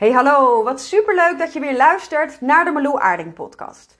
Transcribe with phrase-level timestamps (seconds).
[0.00, 3.98] Hey hallo, wat superleuk dat je weer luistert naar de Malou Aarding podcast.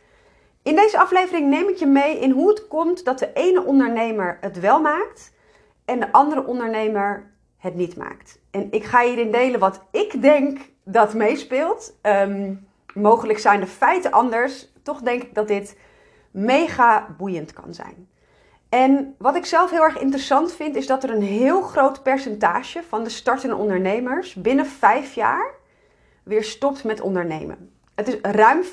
[0.63, 4.39] In deze aflevering neem ik je mee in hoe het komt dat de ene ondernemer
[4.41, 5.33] het wel maakt
[5.85, 8.39] en de andere ondernemer het niet maakt.
[8.51, 11.95] En ik ga hierin delen wat ik denk dat meespeelt.
[12.03, 12.55] Ehm,
[12.95, 14.73] mogelijk zijn de feiten anders.
[14.83, 15.79] Toch denk ik dat dit
[16.31, 18.09] mega boeiend kan zijn.
[18.69, 22.83] En wat ik zelf heel erg interessant vind, is dat er een heel groot percentage
[22.89, 25.59] van de startende ondernemers binnen vijf jaar
[26.31, 27.73] weer stopt met ondernemen.
[27.95, 28.67] Het is ruim 40%,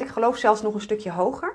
[0.00, 1.54] ik geloof zelfs nog een stukje hoger.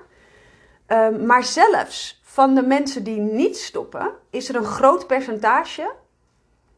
[0.86, 5.92] Ehm, maar zelfs van de mensen die niet stoppen, is er een groot percentage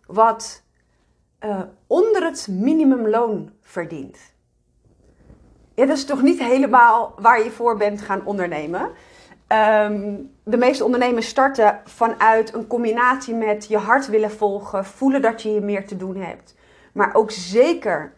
[0.06, 0.62] wat
[1.44, 4.18] uh, onder het minimumloon verdient.
[5.74, 8.90] Ja, dat is toch niet helemaal waar je voor bent gaan ondernemen.
[9.46, 15.42] Ehm, de meeste ondernemers starten vanuit een combinatie met je hart willen volgen, voelen dat
[15.42, 16.54] je hier meer te doen hebt.
[16.92, 18.12] Maar ook zeker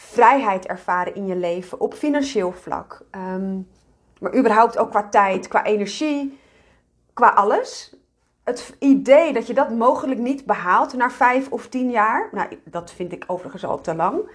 [0.00, 3.00] vrijheid ervaren in je leven op financieel vlak.
[3.10, 3.58] Ehm,
[4.20, 6.38] maar überhaupt ook qua tijd, qua energie,
[7.12, 7.96] qua alles.
[8.44, 12.90] Het idee dat je dat mogelijk niet behaalt na vijf of tien jaar, nou, dat
[12.90, 14.30] vind ik overigens al te lang,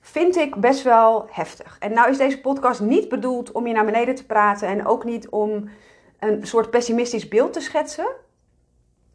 [0.00, 1.76] vind ik best wel heftig.
[1.80, 5.04] En nou is deze podcast niet bedoeld om je naar beneden te praten en ook
[5.04, 5.68] niet om
[6.18, 8.08] een soort pessimistisch beeld te schetsen.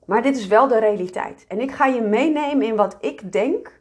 [0.06, 1.46] Maar dit is wel de realiteit.
[1.48, 3.80] En ik ga je meenemen in wat ik denk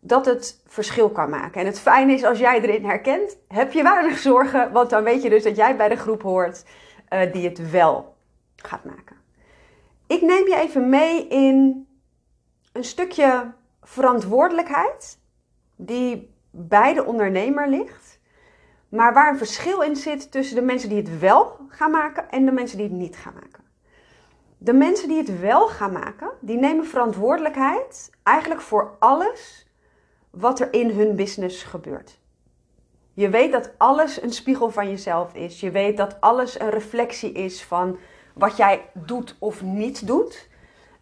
[0.00, 1.60] dat het verschil kan maken.
[1.60, 5.22] En het fijne is als jij erin herkent, heb je weinig zorgen, want dan weet
[5.22, 6.64] je dus dat jij bij de groep hoort
[7.12, 8.16] uh, die het wel
[8.56, 9.16] gaat maken.
[10.06, 11.86] Ik neem je even mee in
[12.72, 15.18] een stukje verantwoordelijkheid
[15.76, 18.20] die bij de ondernemer ligt,
[18.88, 22.44] maar waar een verschil in zit tussen de mensen die het wel gaan maken en
[22.44, 23.64] de mensen die het niet gaan maken.
[24.58, 29.67] De mensen die het wel gaan maken, die nemen verantwoordelijkheid eigenlijk voor alles
[30.30, 32.18] wat er in hun business gebeurt.
[33.12, 35.60] Je weet dat alles een spiegel van jezelf is.
[35.60, 37.98] Je weet dat alles een reflectie is van
[38.34, 40.48] wat jij doet of niet doet.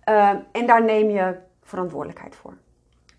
[0.09, 2.57] Uh, en daar neem je verantwoordelijkheid voor.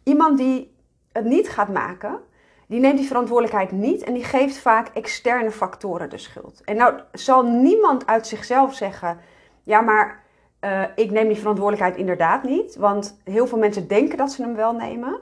[0.04, 0.76] Iemand die
[1.12, 2.20] het niet gaat maken,
[2.68, 6.62] die neemt die verantwoordelijkheid niet en die geeft vaak externe factoren de schuld.
[6.66, 9.20] En nou zal niemand uit zichzelf zeggen:
[9.64, 10.24] ja, maar
[10.62, 12.76] uh, ik neem die verantwoordelijkheid inderdaad niet.
[12.76, 15.20] Want heel veel mensen denken dat ze hem wel nemen.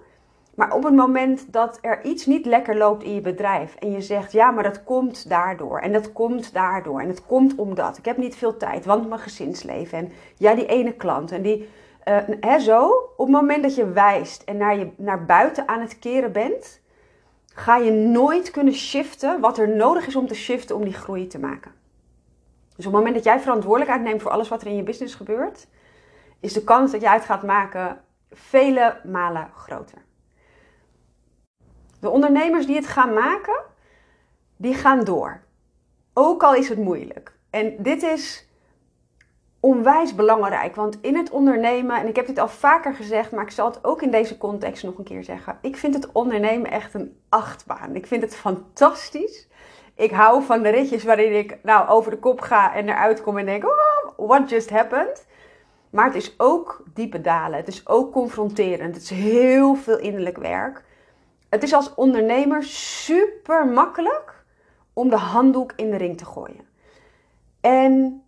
[0.56, 4.02] Maar op het moment dat er iets niet lekker loopt in je bedrijf en je
[4.02, 8.06] zegt, ja, maar dat komt daardoor en dat komt daardoor en het komt omdat ik
[8.06, 11.70] heb niet veel tijd, want mijn gezinsleven en ja, die ene klant en die,
[12.08, 15.82] uh, hè, zo, op het moment dat je wijst en naar, je, naar buiten aan
[15.82, 16.82] het keren bent,
[17.54, 21.28] ga je nooit kunnen shiften wat er nodig is om te shiften om die groei
[21.28, 21.72] te maken.
[22.76, 25.16] Dus op het moment dat jij verantwoordelijkheid neemt voor alles wat er in je business
[25.16, 25.68] gebeurt,
[26.40, 28.02] is de kans dat jij het gaat maken
[28.32, 30.05] vele malen groter.
[32.06, 33.62] De ondernemers die het gaan maken,
[34.58, 35.42] die gaan door.
[36.14, 37.32] Ook al is het moeilijk.
[37.50, 38.48] En dit is
[39.60, 43.52] onwijs belangrijk, want in het ondernemen, en ik heb dit al vaker gezegd, maar ik
[43.52, 45.58] zal het ook in deze context nog een keer zeggen.
[45.62, 47.96] Ik vind het ondernemen echt een achtbaan.
[47.96, 49.48] Ik vind het fantastisch.
[49.96, 53.38] Ik hou van de ritjes waarin ik nou over de kop ga en eruit kom
[53.38, 55.26] en denk, oh, what just happened?
[55.90, 57.58] Maar het is ook diepe dalen.
[57.58, 58.96] Het is ook confronterend.
[58.96, 60.84] Het is heel veel innerlijk werk.
[61.56, 64.46] Het is als ondernemer super makkelijk
[64.94, 66.68] om de handdoek in de ring te gooien.
[67.62, 68.24] En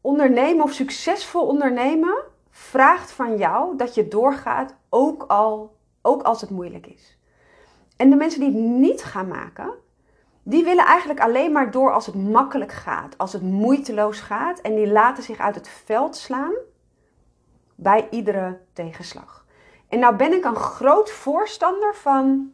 [0.00, 6.50] ondernemen of succesvol ondernemen vraagt van jou dat je doorgaat, ook, al, ook als het
[6.50, 7.18] moeilijk is.
[7.96, 9.74] En de mensen die het niet gaan maken,
[10.42, 14.60] die willen eigenlijk alleen maar door als het makkelijk gaat, als het moeiteloos gaat.
[14.60, 16.54] En die laten zich uit het veld slaan
[17.74, 19.37] bij iedere tegenslag.
[19.88, 22.52] En nou ben ik een groot voorstander van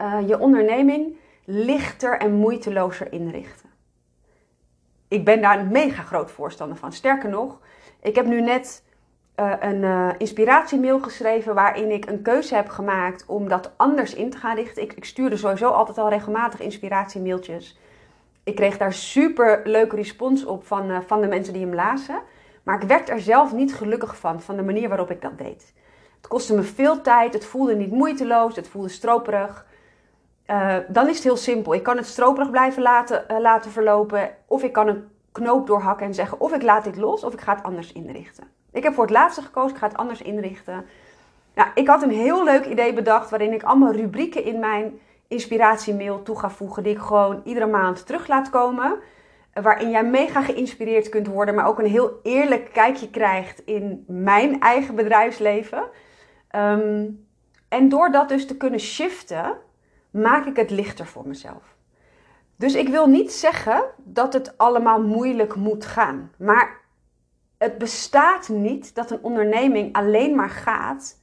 [0.00, 3.70] uh, je onderneming lichter en moeitelozer inrichten.
[5.08, 6.92] Ik ben daar een mega groot voorstander van.
[6.92, 7.58] Sterker nog,
[8.00, 8.84] ik heb nu net
[9.36, 14.30] uh, een uh, inspiratiemail geschreven waarin ik een keuze heb gemaakt om dat anders in
[14.30, 14.82] te gaan richten.
[14.82, 17.78] Ik, ik stuurde sowieso altijd al regelmatig inspiratiemailtjes.
[18.44, 22.20] Ik kreeg daar super leuke respons op van, van de mensen die hem lazen.
[22.62, 25.72] Maar ik werd er zelf niet gelukkig van, van de manier waarop ik dat deed.
[26.22, 29.66] Het kostte me veel tijd, het voelde niet moeiteloos, het voelde stroperig.
[30.46, 31.74] Uh, dan is het heel simpel.
[31.74, 34.30] Ik kan het stroperig blijven laten, uh, laten verlopen.
[34.46, 37.40] Of ik kan een knoop doorhakken en zeggen: of ik laat dit los, of ik
[37.40, 38.44] ga het anders inrichten.
[38.72, 40.84] Ik heb voor het laatste gekozen, ik ga het anders inrichten.
[41.54, 46.22] Nou, ik had een heel leuk idee bedacht waarin ik allemaal rubrieken in mijn inspiratiemail
[46.22, 48.98] toe ga voegen, die ik gewoon iedere maand terug laat komen.
[49.62, 54.60] Waarin jij mega geïnspireerd kunt worden, maar ook een heel eerlijk kijkje krijgt in mijn
[54.60, 55.82] eigen bedrijfsleven.
[56.56, 57.26] Um,
[57.68, 59.56] En door dat dus te kunnen shiften,
[60.10, 61.76] maak ik het lichter voor mezelf.
[62.56, 66.30] Dus ik wil niet zeggen dat het allemaal moeilijk moet gaan.
[66.38, 66.80] Maar
[67.58, 71.20] het bestaat niet dat een onderneming alleen maar gaat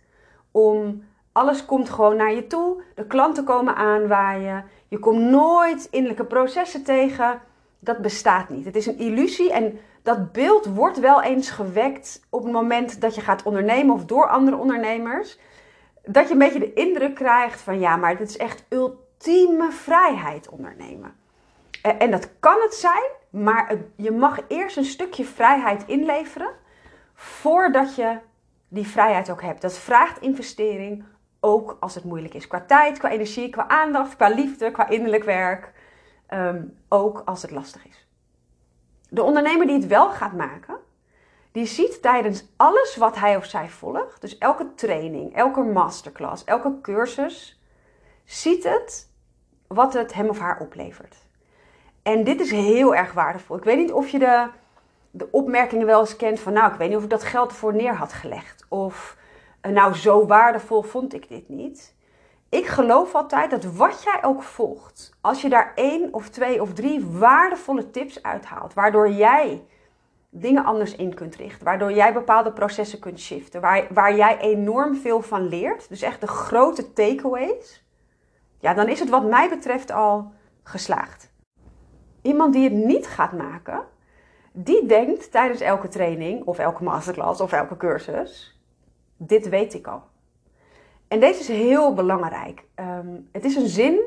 [0.51, 2.81] om alles komt gewoon naar je toe.
[2.95, 4.65] De klanten komen aanwaaien.
[4.87, 7.41] Je komt nooit innerlijke processen tegen.
[7.79, 8.65] Dat bestaat niet.
[8.65, 13.15] Het is een illusie en dat beeld wordt wel eens gewekt op het moment dat
[13.15, 15.39] je gaat ondernemen of door andere ondernemers.
[16.05, 20.49] Dat je een beetje de indruk krijgt van ja, maar dit is echt ultieme vrijheid
[20.49, 21.15] ondernemen.
[21.81, 26.49] En dat kan het zijn, maar je mag eerst een stukje vrijheid inleveren
[27.13, 28.17] voordat je
[28.67, 29.61] die vrijheid ook hebt.
[29.61, 31.03] Dat vraagt investering,
[31.39, 32.47] ook als het moeilijk is.
[32.47, 35.71] Qua tijd, qua energie, qua aandacht, qua liefde, qua innerlijk werk.
[36.29, 38.07] Ehm, ook als het lastig is.
[39.09, 40.77] De ondernemer die het wel gaat maken,
[41.51, 46.81] die ziet tijdens alles wat hij of zij volgt, dus elke training, elke masterclass, elke
[46.81, 47.61] cursus,
[48.25, 49.09] ziet het
[49.67, 51.15] wat het hem of haar oplevert.
[52.03, 53.57] En dit is heel erg waardevol.
[53.57, 54.49] Ik weet niet of je de,
[55.11, 57.75] de opmerkingen wel eens kent van, nou, ik weet niet of ik dat geld ervoor
[57.75, 58.65] neer had gelegd.
[58.67, 59.17] Of,
[59.61, 61.95] eh, nou, zo waardevol vond ik dit niet.
[62.49, 66.73] Ik geloof altijd dat wat jij ook volgt, als je daar één of twee of
[66.73, 69.63] drie waardevolle tips uithaalt, waardoor jij
[70.29, 74.95] dingen anders in kunt richten, waardoor jij bepaalde processen kunt shiften, waar, waar jij enorm
[74.95, 77.85] veel van leert, dus echt de grote takeaways,
[78.59, 80.31] ja, dan is het wat mij betreft al
[80.63, 81.31] geslaagd.
[82.21, 83.83] Iemand die het niet gaat maken,
[84.51, 88.59] die denkt tijdens elke training of elke masterclass of elke cursus,
[89.17, 90.08] dit weet ik al.
[91.09, 92.63] En deze is heel belangrijk.
[92.75, 94.01] Ehm, het is een zin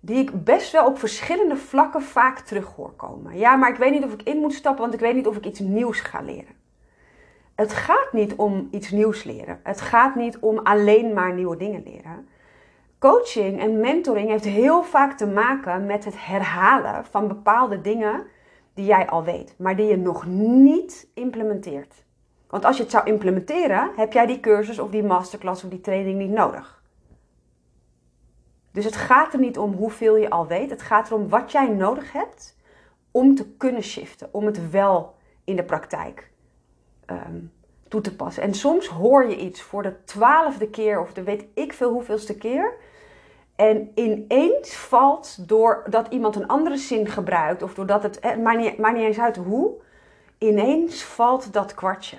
[0.00, 3.38] die ik best wel op verschillende vlakken vaak terug hoor komen.
[3.38, 5.36] Ja, maar ik weet niet of ik in moet stappen, want ik weet niet of
[5.36, 6.56] ik iets nieuws ga leren.
[7.54, 9.60] Het gaat niet om iets nieuws leren.
[9.62, 12.28] Het gaat niet om alleen maar nieuwe dingen leren.
[12.98, 18.26] Coaching en mentoring heeft heel vaak te maken met het herhalen van bepaalde dingen
[18.74, 22.06] die jij al weet, maar die je nog niet implementeert.
[22.48, 25.80] Want als je het zou implementeren, heb jij die cursus of die masterclass of die
[25.80, 26.82] training niet nodig.
[28.72, 30.70] Dus het gaat er niet om hoeveel je al weet.
[30.70, 32.56] Het gaat erom wat jij nodig hebt
[33.10, 34.28] om te kunnen shiften.
[34.30, 35.14] Om het wel
[35.44, 36.30] in de praktijk
[37.04, 37.40] ehm,
[37.88, 38.42] toe te passen.
[38.42, 42.36] En soms hoor je iets voor de twaalfde keer of de weet ik veel hoeveelste
[42.36, 42.74] keer.
[43.56, 48.78] En ineens valt doordat iemand een andere zin gebruikt, of doordat het, het maakt, niet,
[48.78, 49.72] maakt niet eens uit hoe,
[50.38, 52.16] ineens valt dat kwartje.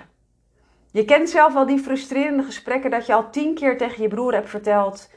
[0.92, 4.32] Je kent zelf wel die frustrerende gesprekken dat je al tien keer tegen je broer
[4.32, 5.10] hebt verteld,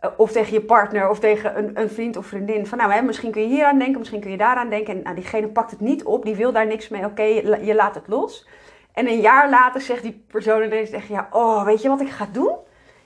[0.00, 3.02] eh, of tegen je partner, of tegen een, een vriend of vriendin, van nou, hè,
[3.02, 4.94] misschien kun je hier aan denken, misschien kun je daaraan denken.
[4.94, 7.94] En nou, diegene pakt het niet op, die wil daar niks mee, oké, je, laat
[7.94, 8.48] het los.
[8.92, 12.10] En een jaar later zegt die persoon ineens tegen ja, oh, weet je wat ik
[12.10, 12.54] ga doen?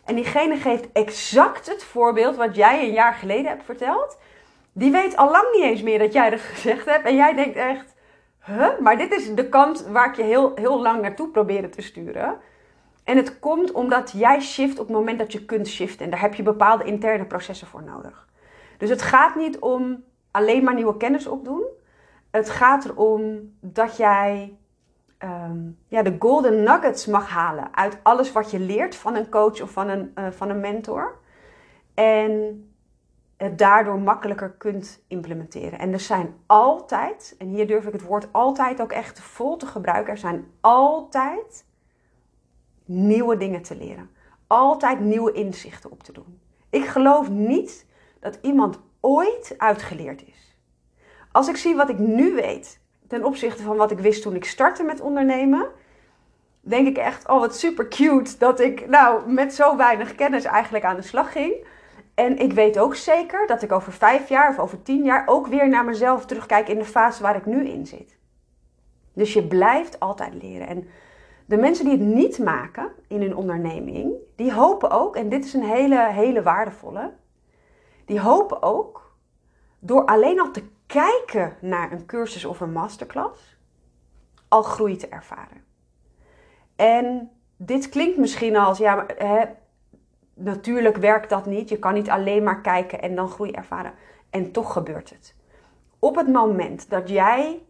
[0.05, 4.19] En diegene geeft exact het voorbeeld wat jij een jaar geleden hebt verteld.
[4.73, 7.07] Die weet al lang niet eens meer dat jij dat gezegd hebt.
[7.07, 7.94] En jij denkt echt,
[8.81, 12.37] Maar dit is de kant waar ik je heel, heel lang naartoe probeerde te sturen.
[13.05, 16.05] En het komt omdat jij shift op het moment dat je kunt shiften.
[16.05, 18.29] En daar heb je bepaalde interne processen voor nodig.
[18.79, 21.65] Dus het gaat niet om alleen maar nieuwe kennis opdoen.
[22.31, 24.57] Het gaat erom dat jij
[25.25, 29.61] Ehm, ja, de golden nuggets mag halen uit alles wat je leert van een coach
[29.63, 31.19] of van een, uh, van een mentor.
[31.95, 32.74] En
[33.37, 35.79] het daardoor makkelijker kunt implementeren.
[35.79, 39.67] En er zijn altijd, en hier durf ik het woord altijd ook echt vol te
[39.67, 41.65] gebruiken, er zijn altijd
[42.85, 44.11] nieuwe dingen te leren.
[44.47, 46.41] Altijd nieuwe inzichten op te doen.
[46.71, 47.87] Ik geloof niet
[48.21, 50.57] dat iemand ooit uitgeleerd is.
[51.33, 54.45] Als ik zie wat ik nu weet ten opzichte van wat ik wist toen ik
[54.45, 55.69] startte met ondernemen,
[56.61, 60.85] denk ik echt, oh wat super cute dat ik nou met zo weinig kennis eigenlijk
[60.85, 61.67] aan de slag ging.
[62.15, 65.47] En ik weet ook zeker dat ik over vijf jaar of over tien jaar ook
[65.47, 68.17] weer naar mezelf terugkijk in de fase waar ik nu in zit.
[69.13, 70.67] Dus je blijft altijd leren.
[70.67, 70.89] En
[71.47, 75.55] de mensen die het niet maken in hun onderneming, die hopen ook, en dit is
[75.55, 77.13] een hele, hele waardevolle,
[78.05, 79.17] die hopen ook
[79.79, 83.59] door alleen al te kijken naar een cursus of een masterclass
[84.49, 85.65] al groei te ervaren.
[86.77, 89.45] En dit klinkt misschien als, ja, hè,
[90.35, 91.69] natuurlijk werkt dat niet.
[91.69, 93.93] Je kan niet alleen maar kijken en dan groei ervaren.
[94.31, 95.35] En toch gebeurt het.
[95.99, 97.63] Op het moment dat jij,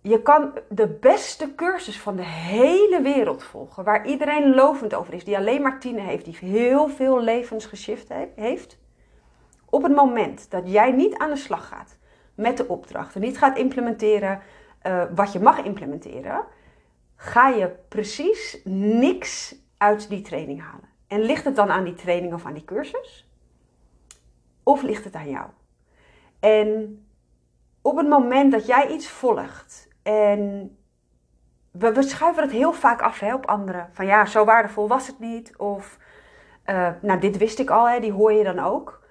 [0.00, 5.24] je kan de beste cursus van de hele wereld volgen, waar iedereen lovend over is,
[5.24, 8.78] die alleen maar tienen heeft, die heel veel levens geshift heeft.
[9.70, 11.96] Op het moment dat jij niet aan de slag gaat
[12.34, 14.40] met de opdrachten, niet gaat implementeren
[14.86, 16.44] uh, wat je mag implementeren,
[17.16, 20.89] ga je precies niks uit die training halen.
[21.10, 23.28] En ligt het dan aan die training of aan die cursus?
[24.62, 25.46] Of ligt het aan jou?
[26.40, 27.00] En
[27.82, 30.76] op het moment dat jij iets volgt en
[31.70, 33.88] we, schuiven het heel vaak af hè, op anderen.
[33.92, 35.56] Van ja, zo waardevol was het niet.
[35.56, 35.98] Of
[36.66, 39.02] uh, nou, dit wist ik al, hè, die hoor je dan ook.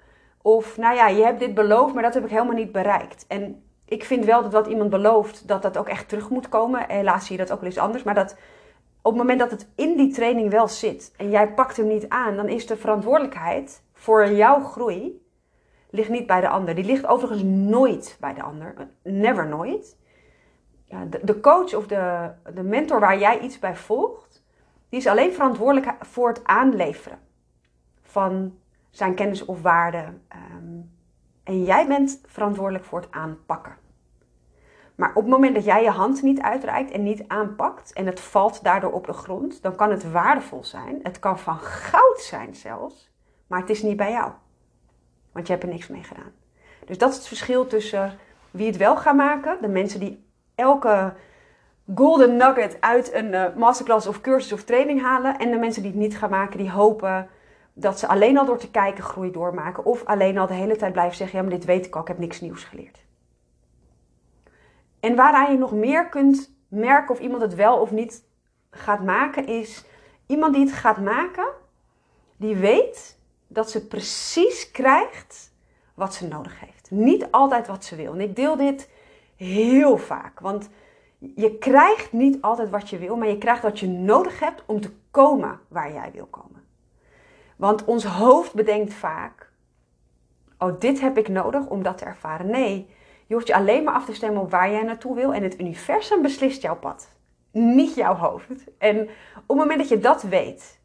[0.42, 3.26] Of nou ja, je hebt dit beloofd, maar dat heb ik helemaal niet bereikt.
[3.26, 6.84] En ik vind wel dat wat iemand belooft, dat dat ook echt terug moet komen.
[6.88, 8.02] Helaas zie je dat ook wel eens anders.
[8.02, 8.36] Maar dat
[9.02, 12.08] op het moment dat het in die training wel zit en jij pakt hem niet
[12.08, 15.20] aan, dan is de verantwoordelijkheid voor jouw groei
[15.90, 16.74] ligt niet bij de ander.
[16.74, 18.88] Die ligt overigens nooit bij de ander.
[19.02, 19.96] Never nooit.
[20.86, 24.44] De, de coach of de, de mentor waar jij iets bij volgt,
[24.88, 27.18] die is alleen verantwoordelijk voor het aanleveren
[28.02, 28.58] van
[28.90, 30.04] zijn kennis of waarde.
[30.28, 30.80] Ehm,
[31.44, 33.76] en jij bent verantwoordelijk voor het aanpakken.
[35.00, 38.20] Maar op het moment dat jij je hand niet uitreikt en niet aanpakt en het
[38.20, 41.00] valt daardoor op de grond, dan kan het waardevol zijn.
[41.02, 43.10] Het kan van goud zijn zelfs,
[43.46, 44.30] maar het is niet bij jou.
[45.32, 46.32] Want je hebt er niks mee gedaan.
[46.86, 48.18] Dus dat is het verschil tussen
[48.50, 51.14] wie het wel gaat maken, de mensen die elke
[51.94, 55.90] golden nugget uit een eh, masterclass of cursus of training halen, en de mensen die
[55.90, 57.28] het niet gaan maken, die hopen
[57.72, 59.84] dat ze alleen al door te kijken groei doormaken.
[59.84, 62.08] Of alleen al de hele tijd blijven zeggen: ja, maar dit weet ik al, ik
[62.08, 63.08] heb niks nieuws geleerd.
[65.00, 68.24] En waaraan je nog meer kunt merken of iemand het wel of niet
[68.70, 69.84] gaat maken, is
[70.26, 71.48] iemand die het gaat maken,
[72.36, 75.52] die weet dat ze precies krijgt
[75.94, 76.90] wat ze nodig heeft.
[76.90, 78.12] Niet altijd wat ze wil.
[78.12, 78.90] En ik deel dit
[79.36, 80.68] heel vaak, want
[81.18, 84.80] je krijgt niet altijd wat je wil, maar je krijgt wat je nodig hebt om
[84.80, 86.64] te komen waar jij wil komen.
[87.56, 89.50] Want ons hoofd bedenkt vaak:
[90.58, 92.50] oh, dit heb ik nodig om dat te ervaren.
[92.50, 92.88] Nee,
[93.30, 95.60] je hoeft je alleen maar af te stemmen op waar jij naartoe wil en het
[95.60, 97.08] universum beslist jouw pad,
[97.52, 98.50] niet jouw hoofd.
[98.78, 99.00] En
[99.36, 100.80] op het moment dat je dat weet,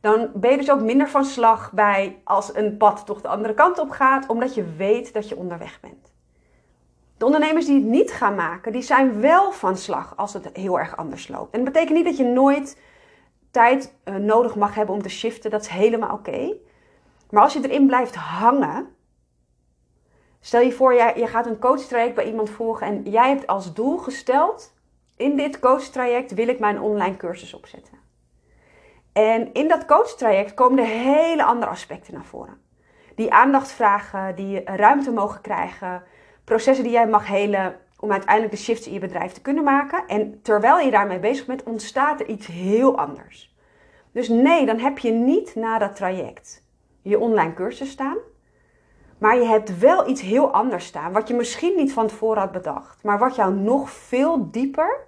[0.00, 3.54] dan ben je dus ook minder van slag bij als een pad toch de andere
[3.54, 6.12] kant op gaat, omdat je weet dat je onderweg bent.
[7.16, 10.78] De ondernemers die het niet gaan maken, die zijn wel van slag als het heel
[10.78, 11.54] erg anders loopt.
[11.54, 12.80] En dat betekent niet dat je nooit
[13.50, 16.54] tijd uh, nodig mag hebben om te shiften, dat is helemaal oké.
[17.30, 18.96] Maar als je erin blijft hangen,
[20.40, 23.74] stel je voor, jij, je gaat een coachtraject bij iemand volgen en jij hebt als
[23.74, 24.74] doel gesteld,
[25.16, 27.98] in dit coachtraject wil ik mijn online cursus opzetten.
[29.12, 32.60] En in dat coachtraject komen er hele andere aspecten naar voren.
[33.14, 36.02] Die aandacht vragen, die ruimte mogen krijgen,
[36.44, 40.06] processen die jij mag helen om uiteindelijk de shifts in je bedrijf te kunnen maken.
[40.06, 43.56] En terwijl je daarmee bezig bent, ontstaat er iets heel anders.
[44.12, 46.66] Dus nee, dan heb je niet na dat traject
[47.02, 48.16] je online cursus staan.
[49.18, 52.52] Maar je hebt wel iets heel anders staan, wat je misschien niet van tevoren had
[52.52, 55.06] bedacht, maar wat jou nog veel dieper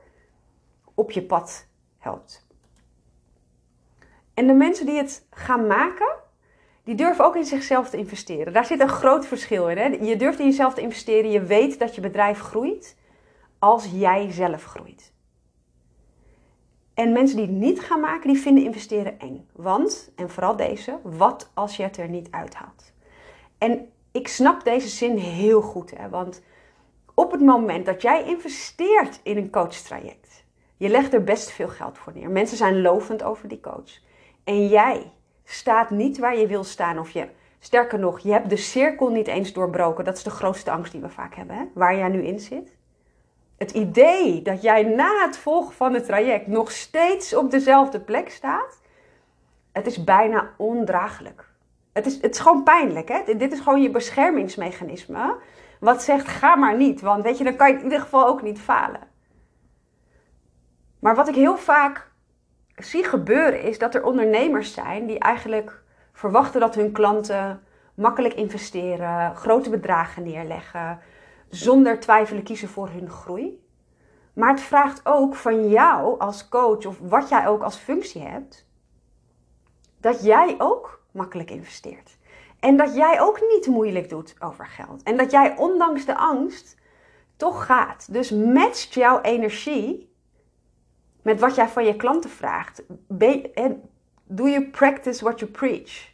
[0.94, 1.66] op je pad
[1.98, 2.46] helpt.
[4.34, 6.16] En de mensen die het gaan maken,
[6.84, 8.52] die durven ook in zichzelf te investeren.
[8.52, 9.78] Daar zit een groot verschil in.
[9.78, 9.84] Hè?
[9.84, 11.30] Je durft in jezelf te investeren.
[11.30, 12.96] Je weet dat je bedrijf groeit
[13.58, 15.12] als jij zelf groeit.
[16.94, 19.48] En mensen die het niet gaan maken, die vinden investeren eng.
[19.52, 22.92] Want, en vooral deze, wat als je het er niet uithaalt?
[23.58, 25.90] En ik snap deze zin heel goed.
[25.96, 26.08] Hè?
[26.08, 26.42] Want
[27.14, 30.44] op het moment dat jij investeert in een coachtraject,
[30.76, 32.30] je legt er best veel geld voor neer.
[32.30, 34.00] Mensen zijn lovend over die coach.
[34.44, 35.12] En jij
[35.44, 36.98] staat niet waar je wil staan.
[36.98, 40.04] Of je, sterker nog, je hebt de cirkel niet eens doorbroken.
[40.04, 41.64] Dat is de grootste angst die we vaak hebben, hè?
[41.74, 42.76] waar jij nu in zit.
[43.58, 48.30] Het idee dat jij na het volgen van het traject nog steeds op dezelfde plek
[48.30, 48.80] staat,
[49.72, 51.49] het is bijna ondraaglijk.
[51.92, 53.08] Het is, het is gewoon pijnlijk.
[53.08, 53.36] Hè?
[53.36, 55.36] Dit is gewoon je beschermingsmechanisme.
[55.80, 57.00] Wat zegt, ga maar niet.
[57.00, 59.08] Want weet je, dan kan je in ieder geval ook niet falen.
[60.98, 62.10] Maar wat ik heel vaak
[62.74, 65.82] zie gebeuren is dat er ondernemers zijn die eigenlijk
[66.12, 67.62] verwachten dat hun klanten
[67.94, 71.00] makkelijk investeren, grote bedragen neerleggen,
[71.48, 73.64] zonder twijfelen kiezen voor hun groei.
[74.32, 78.68] Maar het vraagt ook van jou als coach of wat jij ook als functie hebt,
[80.00, 82.18] dat jij ook makkelijk investeert.
[82.60, 85.02] En dat jij ook niet moeilijk doet over geld.
[85.02, 86.76] En dat jij ondanks de angst
[87.36, 88.12] toch gaat.
[88.12, 90.14] Dus matcht jouw energie
[91.22, 92.82] met wat jij van je klanten vraagt.
[94.32, 96.08] Doe je practice what you preach?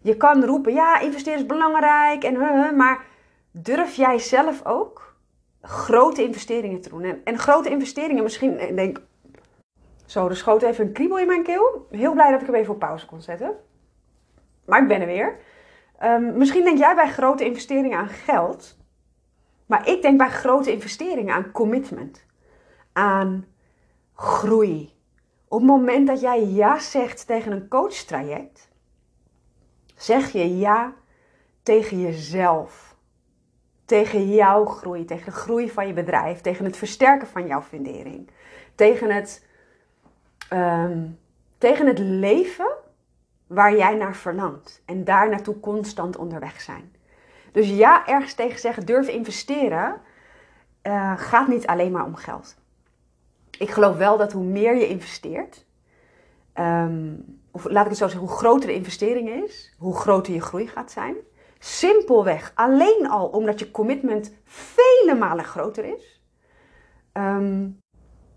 [0.00, 2.36] Je kan roepen, ja, investeren is belangrijk, en,
[2.76, 3.06] maar
[3.50, 5.16] durf jij zelf ook
[5.62, 7.02] grote investeringen te doen?
[7.02, 9.00] En, en grote investeringen, misschien, ik denk,
[10.06, 11.86] zo, er schoot even een kriebel in mijn keel.
[11.90, 13.56] Heel blij dat ik hem even op pauze kon zetten.
[14.64, 15.38] Maar ik ben er weer.
[16.02, 18.76] Um, misschien denk jij bij grote investeringen aan geld.
[19.66, 22.24] Maar ik denk bij grote investeringen aan commitment.
[22.92, 23.46] Aan
[24.14, 24.92] groei.
[25.48, 28.68] Op het moment dat jij ja zegt tegen een coachtraject,
[29.94, 30.94] zeg je ja
[31.62, 32.96] tegen jezelf.
[33.84, 38.30] Tegen jouw groei, tegen de groei van je bedrijf, tegen het versterken van jouw fundering.
[38.74, 39.46] Tegen het,
[40.48, 41.06] ehm,
[41.58, 42.76] tegen het leven
[43.46, 44.82] waar jij naar verlangt.
[44.84, 46.92] En daar naartoe constant onderweg zijn.
[47.52, 50.00] Dus ja, ergens tegen zeggen, durven investeren,
[50.82, 52.56] uh, gaat niet alleen maar om geld.
[53.58, 55.64] Ik geloof wel dat hoe meer je investeert,
[56.54, 60.40] um, of laat ik het zo zeggen, hoe groter de investering is, hoe groter je
[60.40, 61.14] groei gaat zijn.
[61.58, 66.22] Simpelweg, alleen al omdat je commitment vele malen groter is.
[67.12, 67.78] Um,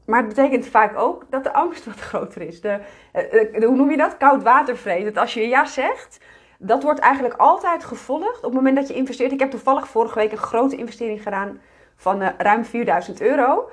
[0.08, 2.62] maar het betekent vaak ook dat de angst wat groter is.
[2.62, 2.80] De,
[3.14, 4.18] uh, hoe noem je dat?
[4.18, 5.04] Koud watervrees.
[5.04, 6.20] Dat als je ja zegt,
[6.60, 9.32] dat wordt eigenlijk altijd gevolgd op het moment dat je investeert.
[9.32, 11.60] Ik heb toevallig vorige week een grote investering gedaan
[11.96, 13.70] van uh, ruim 4000 euro.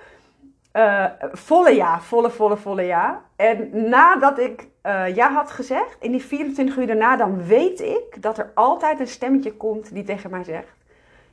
[1.32, 3.22] Volle ja, volle, volle, volle ja.
[3.36, 8.22] En nadat ik uh, ja had gezegd, in die 24 uur daarna, dan weet ik
[8.22, 10.74] dat er altijd een stemmetje komt die tegen mij zegt: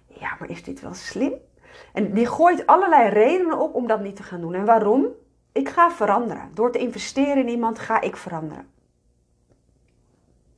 [0.07, 1.33] Ja, maar is dit wel slim?
[1.93, 4.53] En die gooit allerlei redenen op om dat niet te gaan doen.
[4.53, 5.07] En waarom?
[5.51, 6.49] Ik ga veranderen.
[6.53, 8.67] Door te investeren in iemand ga ik veranderen.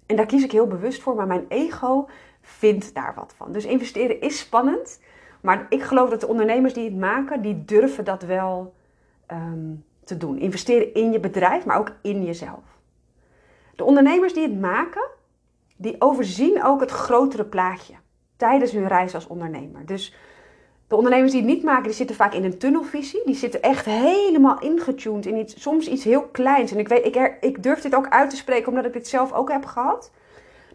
[0.05, 2.09] En daar kies ik heel bewust voor, maar mijn ego
[2.41, 3.51] vindt daar wat van.
[3.51, 5.01] Dus investeren is spannend.
[5.41, 8.73] Maar ik geloof dat de ondernemers die het maken, die durven dat wel
[9.31, 10.37] um, te doen.
[10.37, 12.63] Investeren in je bedrijf, maar ook in jezelf.
[13.75, 15.09] De ondernemers die het maken,
[15.75, 17.93] die overzien ook het grotere plaatje
[18.35, 19.85] tijdens hun reis als ondernemer.
[19.85, 20.15] Dus
[20.93, 23.21] de ondernemers die het niet maken, die zitten vaak in een tunnelvisie.
[23.25, 26.71] Die zitten echt helemaal ingetuned in iets, soms iets heel kleins.
[26.71, 29.33] En ik, weet, ik, ik durf dit ook uit te spreken, omdat ik dit zelf
[29.33, 30.11] ook heb gehad.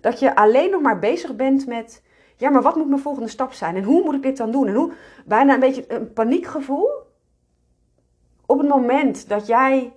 [0.00, 2.02] Dat je alleen nog maar bezig bent met,
[2.36, 3.76] ja, maar wat moet mijn volgende stap zijn?
[3.76, 4.66] En hoe moet ik dit dan doen?
[4.66, 4.92] En hoe,
[5.24, 6.90] bijna een beetje een paniekgevoel.
[8.46, 9.92] Op het moment dat jij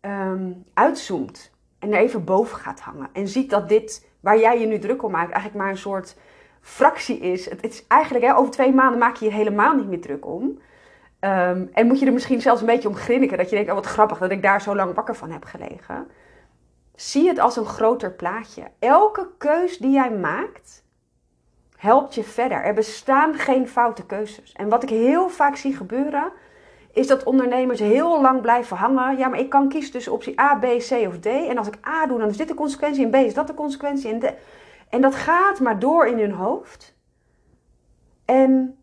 [0.00, 3.08] um, uitzoomt en er even boven gaat hangen.
[3.12, 6.16] En ziet dat dit, waar jij je nu druk om maakt, eigenlijk maar een soort
[6.60, 7.50] fractie is.
[7.50, 10.42] Het, is eigenlijk, hè, over twee maanden maak je je helemaal niet meer druk om.
[11.20, 13.38] Um, en moet je er misschien zelfs een beetje om grinniken.
[13.38, 16.06] Dat je denkt, oh wat grappig dat ik daar zo lang wakker van heb gelegen.
[16.94, 18.62] Zie het als een groter plaatje.
[18.78, 20.84] Elke keus die jij maakt,
[21.76, 22.62] helpt je verder.
[22.62, 24.52] Er bestaan geen foute keuzes.
[24.52, 26.32] En wat ik heel vaak zie gebeuren,
[26.92, 29.16] is dat ondernemers heel lang blijven hangen.
[29.16, 31.26] Ja, maar ik kan kiezen tussen optie A, B, C of D.
[31.26, 33.04] En als ik A doe, dan is dit de consequentie.
[33.04, 34.10] En B is dat de consequentie.
[34.10, 34.34] En, de...
[34.88, 36.96] en dat gaat maar door in hun hoofd.
[38.24, 38.78] En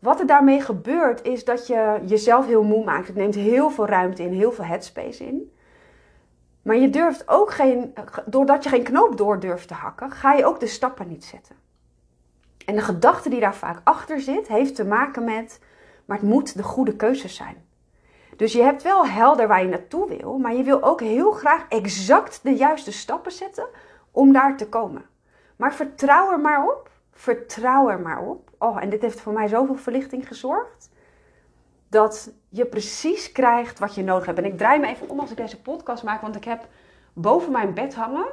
[0.00, 3.06] wat er daarmee gebeurt, is dat je jezelf heel moe maakt.
[3.06, 5.52] Het neemt heel veel ruimte in, heel veel headspace in.
[6.62, 10.44] Maar je durft ook geen, doordat je geen knoop door durft te hakken, ga je
[10.44, 11.56] ook de stappen niet zetten.
[12.64, 15.60] En de gedachte die daar vaak achter zit, heeft te maken met,
[16.04, 17.64] maar het moet de goede keuzes zijn.
[18.36, 21.66] Dus je hebt wel helder waar je naartoe wil, maar je wil ook heel graag
[21.68, 23.66] exact de juiste stappen zetten
[24.10, 25.04] om daar te komen.
[25.56, 26.90] Maar vertrouw er maar op.
[27.12, 28.50] Vertrouw er maar op.
[28.58, 30.90] Oh, en dit heeft voor mij zoveel verlichting gezorgd.
[31.88, 34.38] Dat je precies krijgt wat je nodig hebt.
[34.38, 36.66] En ik draai me even om als ik deze podcast maak, want ik heb
[37.12, 38.26] boven mijn bed hangen.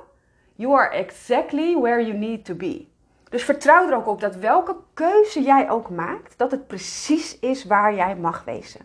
[0.56, 2.88] You are exactly where you need to be.
[3.30, 7.66] Dus vertrouw er ook op dat welke keuze jij ook maakt, dat het precies is
[7.66, 8.82] waar jij mag wezen.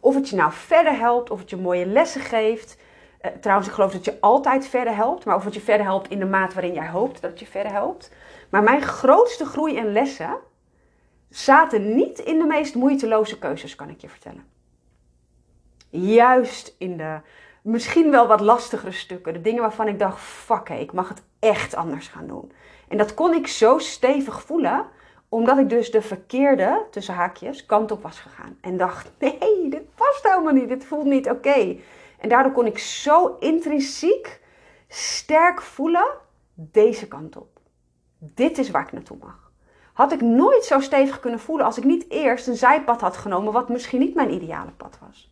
[0.00, 2.76] Of het je nou verder helpt, of het je mooie lessen geeft.
[3.22, 6.10] Uh, trouwens, ik geloof dat je altijd verder helpt, maar of het je verder helpt
[6.10, 8.12] in de maat waarin jij hoopt dat je verder helpt.
[8.50, 10.36] Maar mijn grootste groei en lessen
[11.28, 14.44] zaten niet in de meest moeiteloze keuzes, kan ik je vertellen.
[15.90, 17.20] Juist in de
[17.62, 19.32] misschien wel wat lastigere stukken.
[19.32, 22.52] De dingen waarvan ik dacht, fuck, ik mag het echt anders gaan doen.
[22.88, 24.86] En dat kon ik zo stevig voelen,
[25.28, 28.58] omdat ik dus de verkeerde, tussen haakjes, kant op was gegaan.
[28.60, 31.76] En dacht, nee, dit past helemaal niet, dit voelt niet oké.
[32.20, 34.40] En daardoor kon ik zo intrinsiek
[34.88, 36.14] sterk voelen,
[36.54, 37.60] deze kant op.
[38.18, 39.52] Dit is waar ik naartoe mag.
[39.92, 43.52] Had ik nooit zo stevig kunnen voelen als ik niet eerst een zijpad had genomen,
[43.52, 45.30] wat misschien niet mijn ideale pad was.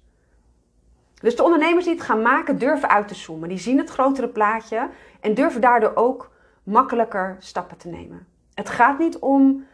[1.20, 3.48] Dus de ondernemers die het gaan maken, durven uit te zoomen.
[3.48, 4.88] Die zien het grotere plaatje
[5.20, 6.30] en durven daardoor ook
[6.62, 8.26] makkelijker stappen te nemen.
[8.54, 9.66] Het gaat niet om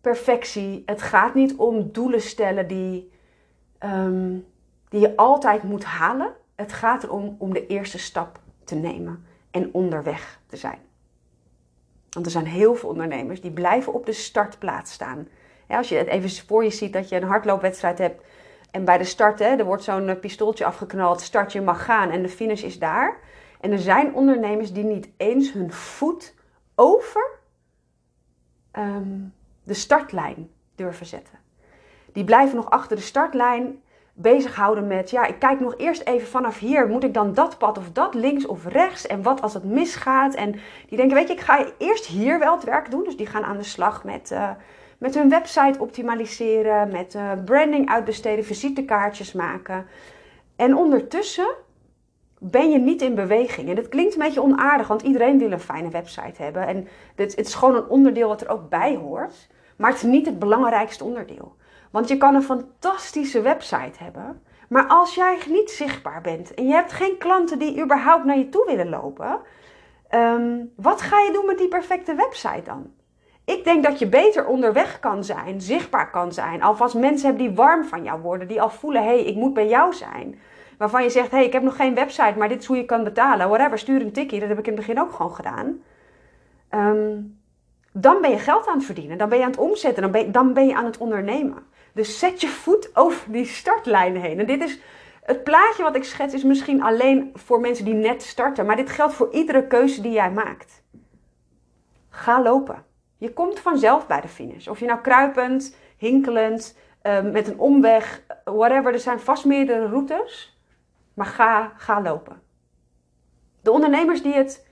[0.00, 0.82] perfectie.
[0.86, 3.12] Het gaat niet om doelen stellen die,
[3.84, 4.46] um,
[4.96, 6.34] die je altijd moet halen.
[6.54, 10.78] Het gaat erom om de eerste stap te nemen en onderweg te zijn.
[12.10, 15.28] Want er zijn heel veel ondernemers die blijven op de startplaats staan.
[15.68, 18.24] als je het even voor je ziet dat je een hardloopwedstrijd hebt
[18.70, 22.10] en bij de start, hè, er wordt zo'n eh, pistooltje afgeknald, start je mag gaan
[22.10, 23.18] en de finish is daar.
[23.60, 26.34] En er zijn ondernemers die niet eens hun voet
[26.74, 27.38] over
[28.72, 31.38] um, de startlijn durven zetten.
[32.12, 33.80] Die blijven nog achter de startlijn
[34.18, 37.78] bezighouden met, ja, ik kijk nog eerst even vanaf hier, moet ik dan dat pad
[37.78, 39.06] of dat links of rechts?
[39.06, 40.34] En wat als het misgaat?
[40.34, 40.52] En
[40.88, 43.04] die denken, weet je, ik ga eerst hier wel het werk doen.
[43.04, 44.50] Dus die gaan aan de slag met, uh,
[44.98, 49.86] met hun website optimaliseren, met uh, branding uitbesteden, visitekaartjes maken.
[50.56, 51.48] En ondertussen
[52.38, 53.68] ben je niet in beweging.
[53.68, 56.66] En dat klinkt een beetje onaardig, want iedereen wil een fijne website hebben.
[56.66, 59.48] En dit, het is gewoon een onderdeel wat er ook bij hoort.
[59.76, 61.56] Maar het is niet het belangrijkste onderdeel.
[61.90, 64.42] Want je kan een fantastische website hebben.
[64.68, 68.48] Maar als jij niet zichtbaar bent en je hebt geen klanten die überhaupt naar je
[68.48, 69.40] toe willen lopen,
[70.08, 72.90] ehm, wat ga je doen met die perfecte website dan?
[73.44, 76.62] Ik denk dat je beter onderweg kan zijn, zichtbaar kan zijn.
[76.62, 79.54] Alvast mensen hebben die warm van jou worden, die al voelen: hé, hey, ik moet
[79.54, 80.38] bij jou zijn.
[80.78, 82.84] Waarvan je zegt: hé, hey, ik heb nog geen website, maar dit is hoe je
[82.84, 83.48] kan betalen.
[83.48, 84.40] Whatever, stuur een tikkie.
[84.40, 85.80] Dat heb ik in het begin ook gewoon gedaan.
[86.70, 87.40] Um,
[87.92, 89.18] dan ben je geld aan het verdienen.
[89.18, 90.02] Dan ben je aan het omzetten.
[90.02, 91.66] Dan ben je, dan ben je aan het ondernemen.
[91.96, 94.38] Dus zet je voet over die startlijn heen.
[94.38, 94.80] En dit is
[95.22, 98.66] het plaatje wat ik schets, is misschien alleen voor mensen die net starten.
[98.66, 100.82] Maar dit geldt voor iedere keuze die jij maakt.
[102.08, 102.84] Ga lopen.
[103.16, 104.66] Je komt vanzelf bij de finish.
[104.66, 108.92] Of je nou kruipend, hinkelend, ehm, met een omweg, whatever.
[108.92, 110.60] Er zijn vast meerdere routes.
[111.14, 112.42] Maar ga, ga lopen.
[113.62, 114.66] De ondernemers die het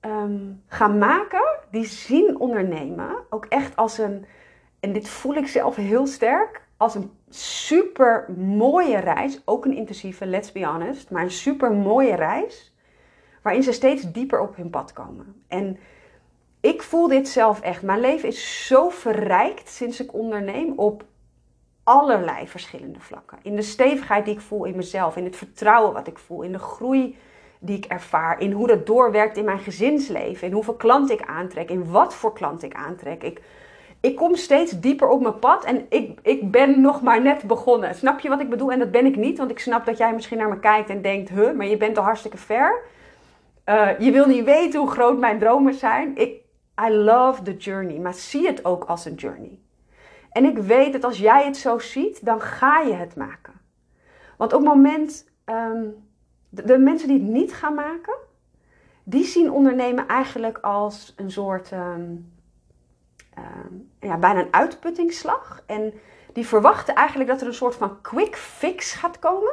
[0.00, 4.26] Ehm, gaan maken, die zien ondernemen ook echt als een,
[4.80, 9.40] en dit voel ik zelf heel sterk, als een super mooie reis.
[9.44, 12.74] Ook een intensieve, let's be honest, maar een super mooie reis.
[13.42, 15.42] Waarin ze steeds dieper op hun pad komen.
[15.48, 15.78] En
[16.60, 17.82] ik voel dit zelf echt.
[17.82, 21.04] Mijn leven is zo verrijkt sinds ik onderneem op
[21.82, 23.38] allerlei verschillende vlakken.
[23.42, 26.52] In de stevigheid die ik voel in mezelf, in het vertrouwen wat ik voel, in
[26.52, 27.16] de groei
[27.60, 31.70] die ik ervaar, in hoe dat doorwerkt in mijn gezinsleven, in hoeveel klanten ik aantrek,
[31.70, 33.22] in wat voor klant ik aantrek.
[33.22, 33.42] Ik,
[34.00, 37.94] ik kom steeds dieper op mijn pad en ik, ik ben nog maar net begonnen.
[37.94, 38.72] Snap je wat ik bedoel?
[38.72, 41.02] En dat ben ik niet, want ik snap dat jij misschien naar me kijkt en
[41.02, 42.82] denkt, huh, maar je bent al hartstikke ver.
[43.66, 46.16] Uh, je wil niet weten hoe groot mijn dromen zijn.
[46.16, 46.40] Ik,
[46.86, 49.58] I love the journey, maar zie het ook als een journey.
[50.30, 53.52] En ik weet dat als jij het zo ziet, dan ga je het maken.
[54.36, 55.94] Want op het moment um,
[56.48, 58.14] de, mensen die het niet gaan maken,
[59.04, 62.14] die zien ondernemen eigenlijk als een soort, ehm, ehm,
[64.00, 65.62] ja, bijna een uitputtingsslag.
[65.66, 65.92] En
[66.32, 69.52] die verwachten eigenlijk dat er een soort van quick fix gaat komen.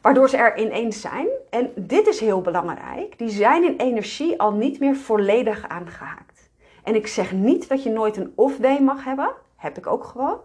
[0.00, 1.28] Waardoor ze er ineens zijn.
[1.50, 3.18] En dit is heel belangrijk.
[3.18, 6.50] Die zijn in energie al niet meer volledig aangehaakt.
[6.82, 9.32] En ik zeg niet dat je nooit een off-day mag hebben.
[9.56, 10.40] Heb ik ook gewoon.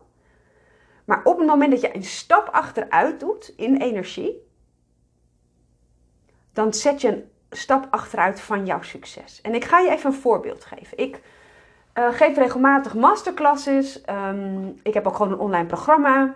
[1.05, 4.47] Maar op het moment dat je een stap achteruit doet in energie,
[6.53, 9.41] dan zet je een stap achteruit van jouw succes.
[9.41, 10.97] En ik ga je even een voorbeeld geven.
[10.97, 11.21] Ik
[11.93, 14.03] uh, geef regelmatig masterclasses.
[14.09, 16.35] Um, ik heb ook gewoon een online programma.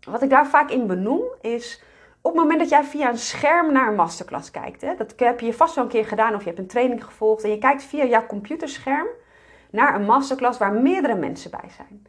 [0.00, 1.82] Wat ik daar vaak in benoem is
[2.20, 4.80] op het moment dat jij via een scherm naar een masterclass kijkt.
[4.80, 7.44] Hè, dat heb je vast wel een keer gedaan of je hebt een training gevolgd
[7.44, 9.06] en je kijkt via jouw computerscherm
[9.70, 12.06] naar een masterclass waar meerdere mensen bij zijn.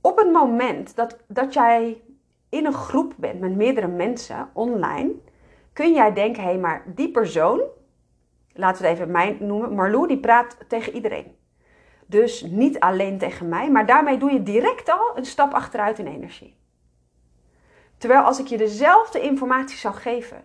[0.00, 2.02] Op het moment dat, dat jij
[2.48, 5.12] in een groep bent met meerdere mensen online,
[5.72, 7.60] kun jij denken, hé, hey, maar die persoon,
[8.52, 11.36] laten we het even mij noemen, Marlou, die praat tegen iedereen.
[12.10, 16.06] Dus niet alleen tegen mij, maar daarmee doe je direct al een stap achteruit in
[16.06, 16.56] energie.
[17.98, 20.44] Terwijl als ik je dezelfde informatie zou geven,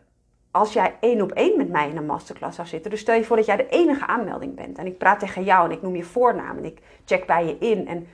[0.51, 3.23] als jij één op één met mij in een masterclass zou zitten, dus stel je
[3.23, 5.95] voor dat jij de enige aanmelding bent en ik praat tegen jou en ik noem
[5.95, 8.07] je voornaam en ik check bij je in en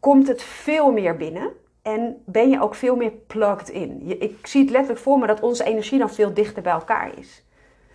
[0.00, 1.52] komt het veel meer binnen
[1.82, 4.20] en ben je ook veel meer plugged in.
[4.20, 7.44] ik zie het letterlijk voor me dat onze energie dan veel dichter bij elkaar is.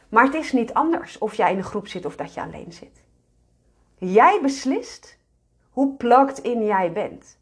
[0.09, 2.71] Maar het is niet anders of jij in een groep zit of dat je alleen
[2.71, 3.07] zit.
[3.99, 5.17] Jij beslist
[5.69, 7.37] hoe plugged in jij bent.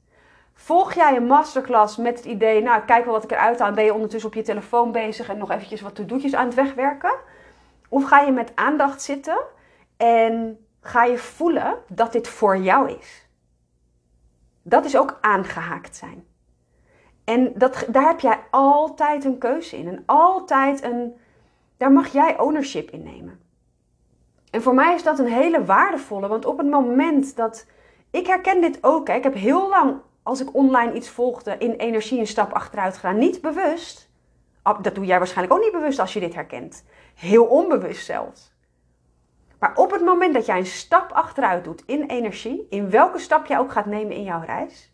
[0.54, 3.84] Volg jij een masterclass met het idee, nou kijk wel wat ik eruit haal, ben
[3.84, 7.14] je ondertussen op je telefoon bezig en nog eventjes wat to-do'tjes aan het wegwerken?
[7.90, 9.38] Of ga je met aandacht zitten
[9.98, 13.28] en ga je voelen dat dit voor jou is?
[14.62, 16.26] Dat is ook aangehaakt zijn.
[17.24, 19.88] En dat, daar heb jij altijd een keuze in.
[19.88, 21.18] En altijd een.
[21.78, 23.40] Daar mag jij ownership in nemen.
[24.58, 26.28] En voor mij is dat een hele waardevolle.
[26.28, 27.66] Want op het moment dat.
[28.12, 29.08] Ik herken dit ook.
[29.08, 32.96] Hè, ik heb heel lang, als ik online iets volgde, in energie een stap achteruit
[32.98, 33.18] gedaan.
[33.18, 34.10] Niet bewust.
[34.82, 36.86] Dat doe jij waarschijnlijk ook niet bewust als je dit herkent.
[37.16, 38.56] Heel onbewust zelfs.
[39.60, 43.46] Maar op het moment dat jij een stap achteruit doet in energie, in welke stap
[43.46, 44.94] jij ook gaat nemen in jouw reis,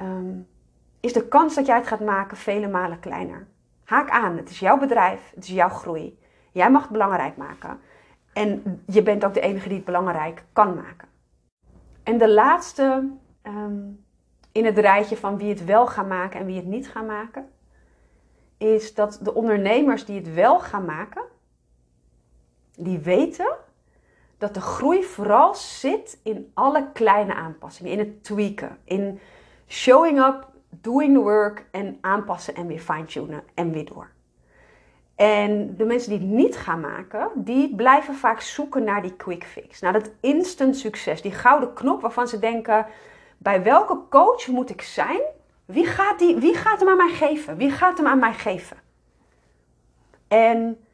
[0.00, 0.48] um,
[1.00, 3.46] is de kans dat jij het gaat maken vele malen kleiner.
[3.84, 6.18] Haak aan, het is jouw bedrijf, het is jouw groei.
[6.58, 7.80] Jij mag het belangrijk maken.
[8.32, 11.08] En je bent ook de enige die het belangrijk kan maken.
[12.02, 13.08] En de laatste
[13.42, 14.04] um,
[14.52, 17.48] in het rijtje van wie het wel gaan maken en wie het niet gaan maken,
[18.56, 21.22] is dat de ondernemers die het wel gaan maken,
[22.76, 23.56] die weten
[24.38, 29.20] dat de groei vooral zit in alle kleine aanpassingen, in het tweaken, in
[29.68, 34.16] showing up, doing the work en aanpassen en weer fine-tunen en weer door.
[35.18, 39.44] En de mensen die het niet gaan maken, die blijven vaak zoeken naar die quick
[39.44, 39.80] fix.
[39.80, 41.22] Naar dat instant succes.
[41.22, 42.86] Die gouden knop waarvan ze denken:
[43.38, 45.20] bij welke coach moet ik zijn?
[45.64, 47.56] Wie gaat, die, wie gaat hem aan mij geven?
[47.56, 48.76] Wie gaat hem aan mij geven?
[50.28, 50.84] En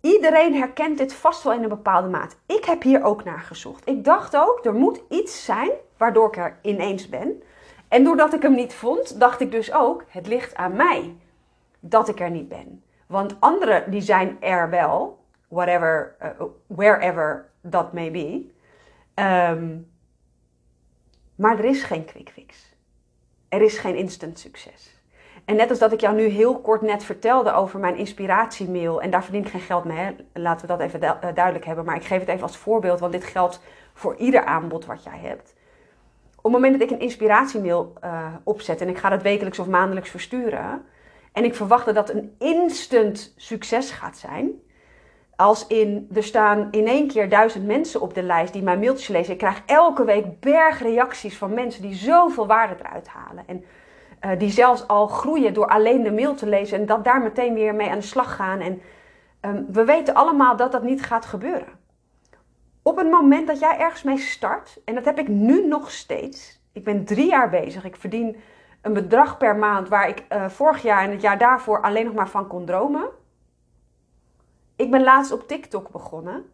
[0.00, 2.36] iedereen herkent dit vast wel in een bepaalde maat.
[2.46, 3.88] Ik heb hier ook naar gezocht.
[3.88, 7.42] Ik dacht ook, er moet iets zijn waardoor ik er ineens ben.
[7.88, 11.16] En doordat ik hem niet vond, dacht ik dus ook, het ligt aan mij
[11.80, 12.82] dat ik er niet ben.
[13.12, 16.28] Want anderen die zijn er wel, whatever, uh,
[16.66, 18.50] wherever that may be.
[19.14, 19.90] Um,
[21.34, 22.76] maar er is geen quick fix.
[23.48, 25.00] Er is geen instant succes.
[25.44, 29.02] En net als dat ik jou nu heel kort net vertelde over mijn inspiratiemail.
[29.02, 29.96] En daar verdien ik geen geld mee.
[29.96, 30.14] Hè?
[30.32, 31.84] Laten we dat even eh, duidelijk hebben.
[31.84, 33.00] Maar ik geef het even als voorbeeld.
[33.00, 33.60] Want dit geldt
[33.94, 35.54] voor ieder aanbod wat jij hebt.
[36.36, 38.80] Op het moment dat ik een inspiratiemail uh, opzet.
[38.80, 40.84] En ik ga dat wekelijks of maandelijks versturen.
[41.32, 44.50] En ik verwacht dat dat een instant succes gaat zijn.
[45.36, 49.08] Als in, er staan in één keer duizend mensen op de lijst die mijn mailtjes
[49.08, 49.32] lezen.
[49.32, 53.44] Ik krijg elke week bergreacties van mensen die zoveel waarde eruit halen.
[53.46, 53.64] En
[54.24, 57.54] uh, die zelfs al groeien door alleen de mail te lezen en dat daar meteen
[57.54, 58.60] weer mee aan de slag gaan.
[58.60, 58.82] En
[59.40, 61.80] um, we weten allemaal dat dat niet gaat gebeuren.
[62.82, 66.60] Op het moment dat jij ergens mee start, en dat heb ik nu nog steeds.
[66.72, 67.84] Ik ben drie jaar bezig.
[67.84, 68.36] Ik verdien
[68.82, 72.14] een bedrag per maand waar ik uh, vorig jaar en het jaar daarvoor alleen nog
[72.14, 73.08] maar van kon dromen.
[74.76, 76.44] Ik ben laatst op TikTok begonnen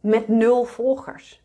[0.00, 1.42] met nul volgers.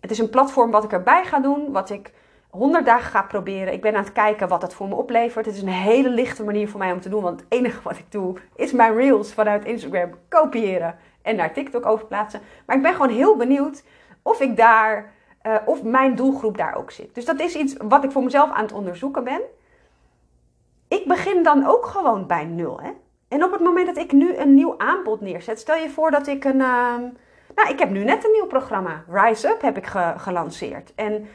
[0.00, 2.12] Het is een platform wat ik erbij ga doen, wat ik
[2.50, 3.72] 100 dagen ga proberen.
[3.72, 5.46] Ik ben aan het kijken wat dat voor me oplevert.
[5.46, 7.98] Het is een hele lichte manier voor mij om te doen, want het enige wat
[7.98, 12.40] ik doe is mijn reels vanuit Instagram kopiëren en naar TikTok overplaatsen.
[12.66, 13.82] Maar ik ben gewoon heel benieuwd
[14.22, 15.12] of ik daar,
[15.46, 17.14] uh, of mijn doelgroep daar ook zit.
[17.14, 19.40] Dus dat is iets wat ik voor mezelf aan het onderzoeken ben.
[20.88, 22.90] Ik begin dan ook gewoon bij nul, hè.
[23.28, 26.26] En op het moment dat ik nu een nieuw aanbod neerzet, stel je voor dat
[26.26, 26.60] ik een.
[26.60, 26.94] Uh,
[27.54, 29.04] nou, ik heb nu net een nieuw programma.
[29.08, 30.92] Rise Up heb ik ge gelanceerd.
[30.94, 31.28] En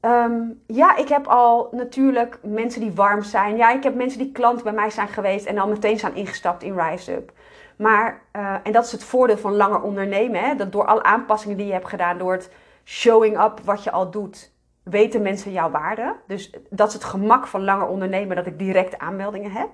[0.00, 3.56] um, ja, ik heb al natuurlijk mensen die warm zijn.
[3.56, 6.62] Ja, ik heb mensen die klant bij mij zijn geweest en al meteen zijn ingestapt
[6.62, 7.32] in Rise Up.
[7.76, 10.40] Maar, uh, en dat is het voordeel van langer ondernemen.
[10.40, 10.54] Hè?
[10.54, 12.50] Dat door alle aanpassingen die je hebt gedaan, door het
[12.84, 16.16] showing up wat je al doet, weten mensen jouw waarde.
[16.26, 19.68] Dus dat is het gemak van langer ondernemen, dat ik direct aanmeldingen heb.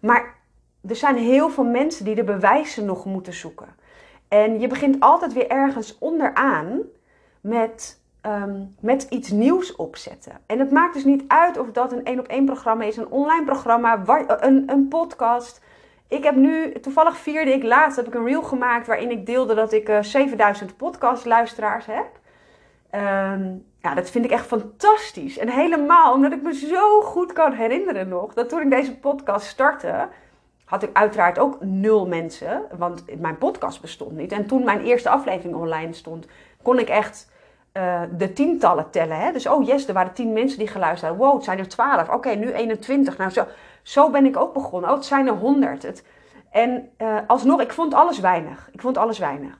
[0.00, 0.34] Maar
[0.88, 3.68] er zijn heel veel mensen die de bewijzen nog moeten zoeken.
[4.28, 6.80] En je begint altijd weer ergens onderaan
[7.40, 10.32] met, um, met iets nieuws opzetten.
[10.46, 13.10] En het maakt dus niet uit of dat een één op één programma is, een
[13.10, 15.60] online programma, een, een podcast.
[16.08, 19.54] Ik heb nu, toevallig vierde ik laatst, heb ik een reel gemaakt waarin ik deelde
[19.54, 22.06] dat ik uh, 7000 podcastluisteraars heb.
[22.94, 25.38] Um, ja, dat vind ik echt fantastisch.
[25.38, 29.46] En helemaal omdat ik me zo goed kan herinneren nog dat toen ik deze podcast
[29.46, 30.08] startte,
[30.64, 34.32] had ik uiteraard ook nul mensen, want mijn podcast bestond niet.
[34.32, 36.26] En toen mijn eerste aflevering online stond,
[36.62, 37.30] kon ik echt
[37.72, 39.18] uh, de tientallen tellen.
[39.18, 39.32] Hè?
[39.32, 41.26] Dus oh yes, er waren tien mensen die geluisterd hadden.
[41.26, 42.08] Wow, het zijn er twaalf.
[42.08, 43.16] Oké, nu 21.
[43.18, 43.46] Nou, zo,
[43.82, 44.90] zo ben ik ook begonnen.
[44.90, 46.02] Oh, het zijn er honderd.
[46.50, 48.68] En uh, alsnog, ik vond alles weinig.
[48.72, 49.58] Ik vond alles weinig.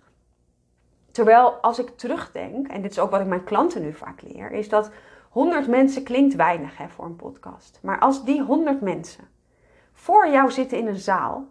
[1.17, 4.53] Terwijl als ik terugdenk, en dit is ook wat ik mijn klanten nu vaak leer,
[4.53, 4.91] is dat
[5.31, 7.79] 100 mensen klinkt weinig hè, voor een podcast.
[7.83, 9.29] Maar als die 100 mensen
[9.93, 11.49] voor jou zitten in een zaal,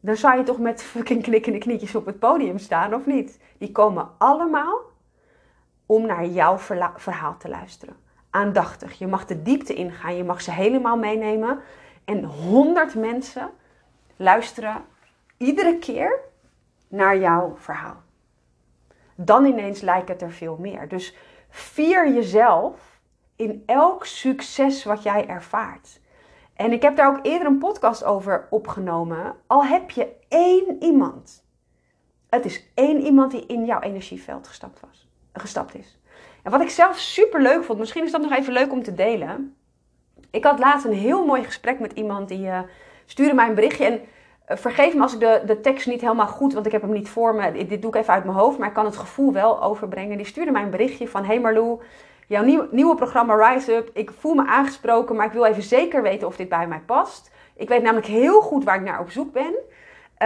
[0.00, 3.40] dan zou je toch met fucking knikkende knietjes op het podium staan, of niet?
[3.58, 4.80] Die komen allemaal
[5.86, 6.58] om naar jouw
[6.96, 7.96] verhaal te luisteren.
[8.30, 8.98] Aandachtig.
[8.98, 11.60] Je mag de diepte ingaan, je mag ze helemaal meenemen.
[12.04, 13.50] En honderd mensen
[14.16, 14.84] luisteren
[15.36, 16.30] iedere keer
[16.92, 18.02] naar jouw verhaal.
[19.14, 20.88] Dan ineens lijkt het er veel meer.
[20.88, 21.16] Dus
[21.48, 23.00] vier jezelf
[23.36, 26.00] in elk succes wat jij ervaart.
[26.54, 29.34] En ik heb daar ook eerder een podcast over opgenomen.
[29.46, 31.44] Al heb je één iemand.
[32.28, 35.98] Het is één iemand die in jouw energieveld gestapt, was, gestapt is.
[36.42, 38.94] En wat ik zelf super leuk vond, misschien is dat nog even leuk om te
[38.94, 39.56] delen.
[40.30, 42.60] Ik had laatst een heel mooi gesprek met iemand die uh,
[43.04, 43.84] stuurde mij een berichtje.
[43.84, 44.00] En
[44.46, 47.08] vergeef me als ik de, de tekst niet helemaal goed, want ik heb hem niet
[47.08, 47.66] voor me.
[47.66, 50.16] Dit doe ik even uit mijn hoofd, maar ik kan het gevoel wel overbrengen.
[50.16, 51.80] Die stuurde mij een berichtje van: Hey Marlou,
[52.26, 53.90] jouw nieuw, nieuwe programma Rise Up.
[53.92, 57.30] Ik voel me aangesproken, maar ik wil even zeker weten of dit bij mij past.
[57.56, 59.54] Ik weet namelijk heel goed waar ik naar op zoek ben.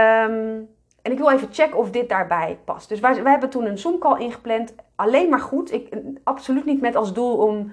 [0.02, 0.68] Um,
[1.02, 2.88] En ik wil even checken of dit daarbij past.
[2.88, 4.74] Dus wij, hebben toen een Zoom call ingepland.
[4.94, 5.72] Alleen maar goed.
[5.72, 5.88] Ik,
[6.24, 7.72] absoluut niet met als doel om,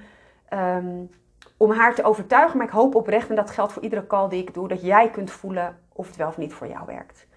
[0.49, 1.03] ehm,
[1.63, 2.57] om haar te overtuigen.
[2.57, 5.09] Maar ik hoop oprecht, en dat geldt voor iedere call die ik doe, dat jij
[5.09, 7.27] kunt voelen of het wel of niet voor jou werkt.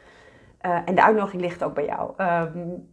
[0.62, 2.12] Uh, en de uitnodiging ligt ook bij jou.
[2.22, 2.88] Um,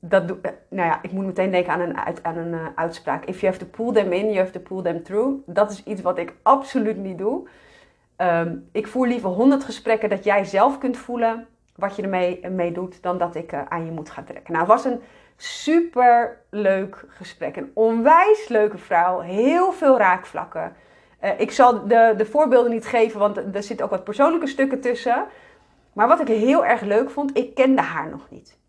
[0.00, 3.24] dat doe, eh, nou ja, ik moet meteen denken aan een, aan een uh, uitspraak.
[3.24, 5.42] If you have to pull them in, you have to pull them through.
[5.46, 7.48] Dat is iets wat ik absoluut niet doe.
[8.16, 12.72] Um, ik voer liever 100 gesprekken dat jij zelf kunt voelen wat je ermee mee
[12.72, 14.52] doet, dan dat ik aan je moet gaan trekken.
[14.52, 15.00] Nou, was een
[15.42, 17.56] super leuk gesprek.
[17.56, 19.20] Een onwijs leuke vrouw.
[19.20, 20.72] Heel veel raakvlakken.
[21.38, 25.26] ik zal de, de voorbeelden niet geven, want er zitten ook wat persoonlijke stukken tussen.
[25.92, 28.60] Maar wat ik heel erg leuk vond, ik kende haar nog niet.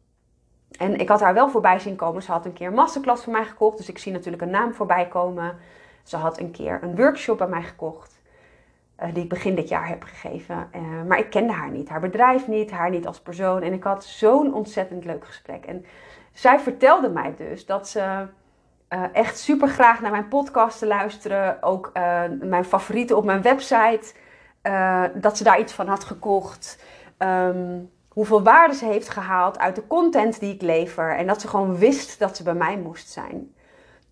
[0.77, 2.23] En ik had haar wel voorbij zien komen.
[2.23, 3.77] Ze had een keer een masterclass van mij gekocht.
[3.77, 5.57] Dus ik zie natuurlijk een naam voorbij komen.
[6.03, 8.21] Ze had een keer een workshop bij mij gekocht.
[9.03, 10.69] Uh, die ik begin dit jaar heb gegeven.
[10.75, 11.89] Uh, maar ik kende haar niet.
[11.89, 12.71] Haar bedrijf niet.
[12.71, 13.61] Haar niet als persoon.
[13.61, 15.65] En ik had zo'n ontzettend leuk gesprek.
[15.65, 15.85] En
[16.33, 18.27] zij vertelde mij dus dat ze
[18.89, 21.63] uh, echt super graag naar mijn podcast te luisteren.
[21.63, 21.91] Ook
[22.39, 24.13] mijn favorieten op mijn website.
[25.15, 26.83] dat ze daar iets van had gekocht.
[27.17, 31.47] Um, hoeveel waarde ze heeft gehaald uit de content die ik lever en dat ze
[31.47, 33.55] gewoon wist dat ze bij mij moest zijn.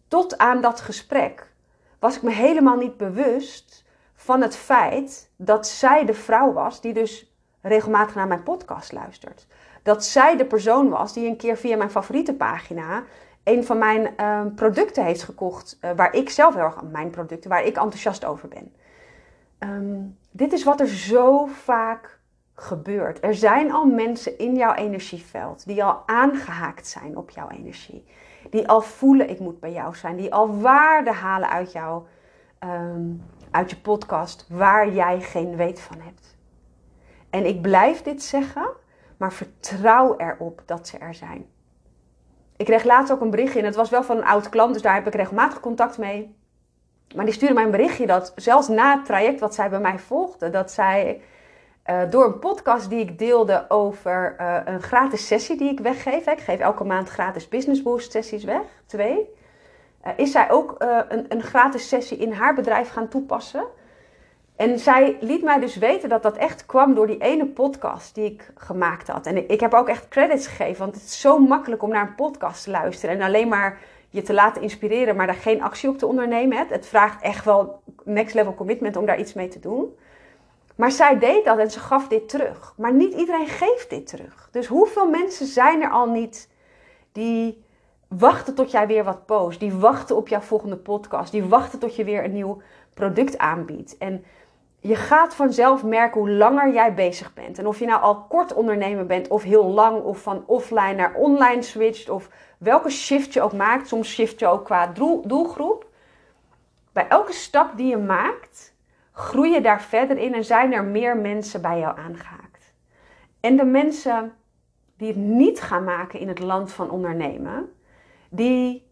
[0.07, 1.53] Tot aan dat gesprek
[1.99, 3.83] was ik me helemaal niet bewust
[4.15, 9.47] van het feit dat zij de vrouw was die dus regelmatig naar mijn podcast luistert.
[9.83, 13.03] Dat zij de persoon was die een keer via mijn favoriete pagina
[13.43, 17.49] een van mijn uh, producten heeft gekocht, uh, waar ik zelf heel erg, mijn producten,
[17.49, 18.73] waar ik enthousiast over ben.
[19.59, 22.19] Um, dit is wat er zo vaak
[22.55, 23.23] gebeurt.
[23.23, 28.05] Er zijn al mensen in jouw energieveld die al aangehaakt zijn op jouw energie.
[28.49, 30.15] Die al voelen ik moet bij jou zijn.
[30.15, 32.03] Die al waarde halen uit, jou,
[32.59, 33.09] ehm,
[33.51, 36.37] uit je podcast waar jij geen weet van hebt.
[37.29, 38.69] En ik blijf dit zeggen,
[39.21, 41.45] maar vertrouw erop dat ze er zijn.
[42.57, 44.81] Ik kreeg laatst ook een berichtje en het was wel van een oud klant, dus
[44.81, 46.35] daar heb ik regelmatig contact mee.
[47.15, 49.99] Maar die stuurde mij een berichtje dat zelfs na het traject wat zij bij mij
[49.99, 51.21] volgde, dat zij
[51.89, 56.27] uh, door een podcast die ik deelde over uh, een gratis sessie die ik weggeef.
[56.27, 59.29] Ik geef elke maand gratis Business Boost sessies weg, twee.
[60.05, 63.65] Uh, is zij ook een, een, gratis sessie in haar bedrijf gaan toepassen.
[64.61, 68.25] En zij liet mij dus weten dat dat echt kwam door die ene podcast die
[68.25, 69.25] ik gemaakt had.
[69.25, 72.15] En ik, heb ook echt credits gegeven, want het is zo makkelijk om naar een
[72.15, 73.15] podcast te luisteren.
[73.15, 76.67] En alleen maar je te laten inspireren, maar daar geen actie op te ondernemen.
[76.67, 79.95] Het vraagt echt wel next level commitment om daar iets mee te doen.
[80.75, 82.73] Maar zij deed dat en ze gaf dit terug.
[82.77, 84.49] Maar niet iedereen geeft dit terug.
[84.51, 86.49] Dus hoeveel mensen zijn er al niet
[87.11, 87.63] die
[88.07, 91.95] wachten tot jij weer wat post, die wachten op jouw volgende podcast, die wachten tot
[91.95, 92.61] je weer een nieuw
[92.93, 93.97] product aanbiedt.
[93.97, 94.23] En
[94.83, 97.57] je gaat vanzelf merken hoe langer jij bezig bent.
[97.57, 101.13] En of je nou al kort ondernemer bent of heel lang, of van offline naar
[101.13, 103.87] online switcht, of welke shift je ook maakt.
[103.87, 104.87] Soms shift je ook qua
[105.23, 105.89] doelgroep.
[106.91, 108.75] Bij elke stap die je maakt,
[109.11, 112.73] groei je daar verder in en zijn er meer mensen bij jou aangehaakt.
[113.39, 114.33] En de mensen
[114.97, 117.73] die het niet gaan maken in het land van ondernemen,
[118.29, 118.87] die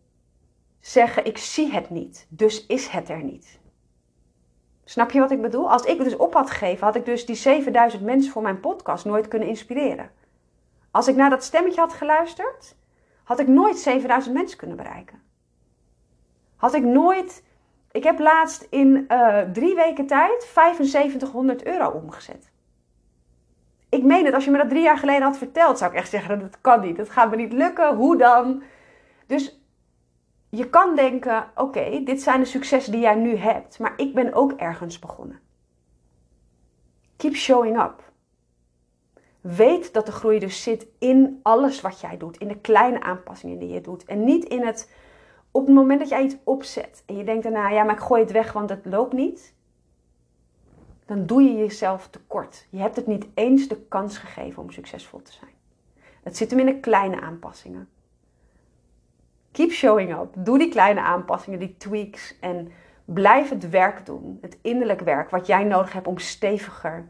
[0.79, 3.58] zeggen: Ik zie het niet, dus is het er niet.
[4.89, 5.71] Snap je wat ik bedoel?
[5.71, 8.59] Als ik het dus op had gegeven, had ik dus die 7000 mensen voor mijn
[8.59, 10.11] podcast nooit kunnen inspireren.
[10.91, 12.75] Als ik naar dat stemmetje had geluisterd,
[13.23, 15.21] had ik nooit 7000 mensen kunnen bereiken.
[16.55, 17.43] Had ik nooit
[17.91, 22.51] ik heb laatst in uh, drie weken tijd 7500 euro omgezet.
[23.89, 26.09] Ik meen het, als je me dat drie jaar geleden had verteld, zou ik echt
[26.09, 28.63] zeggen: dat kan niet, dat gaat me niet lukken, hoe dan?
[29.27, 29.58] Dus
[30.49, 34.33] je kan denken: oké, dit zijn de successen die jij nu hebt, maar ik ben
[34.33, 35.39] ook ergens begonnen.
[37.17, 38.11] Keep showing up.
[39.41, 43.59] Weet dat de groei dus zit in alles wat jij doet, in de kleine aanpassingen
[43.59, 44.91] die je doet en niet in het
[45.51, 48.21] op het moment dat jij iets opzet en je denkt daarna, ja, maar ik gooi
[48.21, 49.53] het weg, want het loopt niet,
[51.05, 52.67] dan doe je jezelf tekort.
[52.69, 55.51] Je hebt het niet eens de kans gegeven om succesvol te zijn.
[56.23, 57.89] Het zit hem in de kleine aanpassingen.
[59.59, 60.33] Keep showing up.
[60.33, 62.71] Doe die kleine aanpassingen, die tweaks en
[63.05, 64.37] blijf het werk doen.
[64.41, 67.07] Het innerlijk werk wat jij nodig hebt om steviger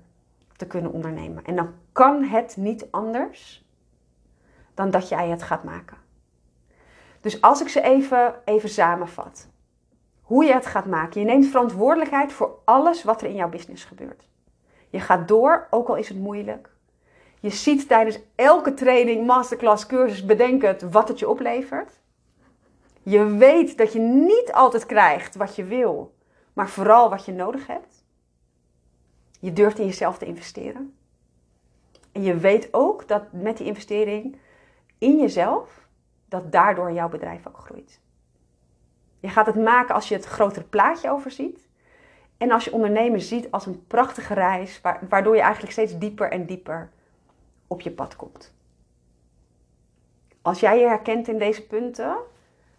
[0.56, 1.46] te kunnen ondernemen.
[1.46, 3.66] En dan kan het niet anders
[4.74, 5.98] dan dat jij het gaat maken.
[7.22, 9.48] Dus als ik ze even, even samenvat.
[10.22, 11.22] Hoe je het gaat maken.
[11.22, 14.28] Je neemt verantwoordelijkheid voor alles wat er in jouw business gebeurt.
[14.90, 16.70] Je gaat door, ook al is het moeilijk.
[17.40, 22.00] Je ziet tijdens elke training, masterclass, cursus, bedenken wat het je oplevert.
[23.04, 26.16] Je weet dat je niet altijd krijgt wat je wil,
[26.54, 28.06] maar vooral wat je nodig hebt.
[29.40, 30.98] Je durft in jezelf te investeren.
[32.12, 34.38] En je weet ook dat met die investering
[34.98, 35.88] in jezelf,
[36.26, 38.00] dat daardoor jouw bedrijf ook groeit.
[39.20, 41.68] Je gaat het maken als je het grotere plaatje overziet.
[42.38, 46.46] En als je ondernemen ziet als een prachtige reis, waardoor je eigenlijk steeds dieper en
[46.46, 46.90] dieper
[47.68, 48.54] op je pad komt.
[50.42, 52.18] Als jij je herkent in deze punten,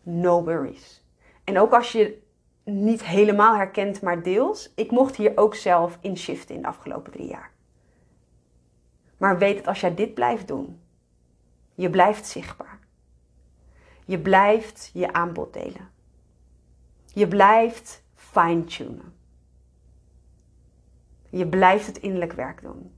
[0.03, 1.05] no worries.
[1.45, 2.23] En ook als je
[2.65, 4.73] niet helemaal herkent, maar deels.
[4.75, 7.51] Ik mocht hier ook zelf in shiften in de afgelopen drie jaar.
[9.17, 10.81] Maar weet dat als jij dit blijft doen,
[11.75, 12.79] je blijft zichtbaar.
[14.05, 15.91] Je blijft je aanbod delen.
[17.07, 19.15] Je blijft fine-tunen.
[21.31, 22.93] Je blijft het innerlijk werk doen.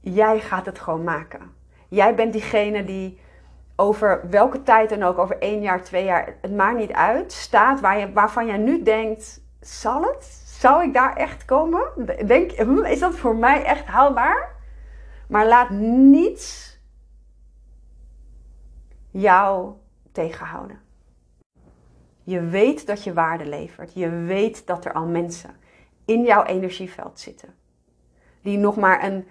[0.00, 1.52] Jij gaat het gewoon maken.
[1.88, 3.18] Jij bent diegene die
[3.76, 7.80] over welke tijd dan ook, over één jaar, twee jaar, het maakt niet uit, staat
[7.80, 10.24] waar je, waarvan jij nu denkt, zal het?
[10.44, 11.82] Zou ik daar echt komen?
[12.26, 14.56] Denk, hm, is dat voor mij echt haalbaar?
[15.28, 16.78] Maar laat niets
[19.10, 19.72] jou
[20.12, 20.80] tegenhouden.
[22.22, 23.94] Je weet dat je waarde levert.
[23.94, 25.56] Je weet dat er al mensen
[26.04, 27.54] in jouw energieveld zitten.
[28.42, 29.26] Die nog maar een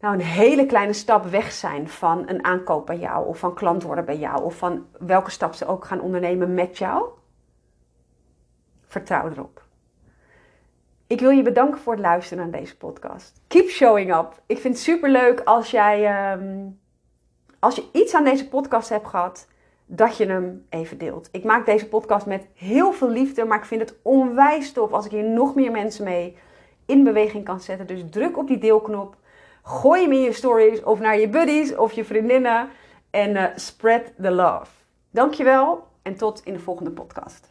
[0.00, 3.82] nou een hele kleine stap weg zijn van een aankoop bij jou, of van klant
[3.82, 7.08] worden bij jou, of van welke stap ze ook gaan ondernemen met jou,
[8.86, 9.66] vertrouw erop.
[11.06, 13.40] Ik wil je bedanken voor het luisteren naar deze podcast.
[13.46, 14.42] Keep showing up.
[14.46, 16.66] Ik vind het super leuk als jij, ehm,
[17.58, 19.48] als je iets aan deze podcast hebt gehad,
[19.86, 21.28] dat je hem even deelt.
[21.32, 25.04] Ik maak deze podcast met heel veel liefde, maar ik vind het onwijs tof als
[25.04, 26.36] ik hier nog meer mensen mee
[26.86, 27.86] in beweging kan zetten.
[27.86, 29.16] Dus druk op die deelknop.
[29.62, 32.68] Gooi hem in je stories of naar je buddies of je vriendinnen.
[33.10, 34.70] En uh, spread the love.
[35.10, 37.47] Dankjewel en tot in de volgende podcast.